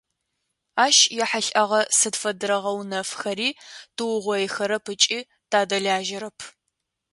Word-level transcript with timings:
Ащ 0.85 0.97
ехьылӏэгъэ 1.23 1.81
сыд 1.97 2.15
фэдэрэ 2.21 2.57
гъэунэфхэри 2.63 3.49
тыугъоихэрэп 3.95 4.85
ыкӏи 4.93 5.19
тадэлажьэрэп. 5.51 6.39